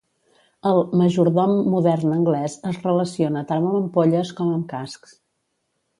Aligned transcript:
El 0.69 0.79
"majordom" 1.01 1.53
modern 1.75 2.15
anglès 2.17 2.57
es 2.71 2.81
relaciona 2.87 3.47
tant 3.53 3.69
amb 3.69 3.79
ampolles 3.81 4.33
com 4.41 4.55
amb 4.57 4.71
cascs. 4.73 5.15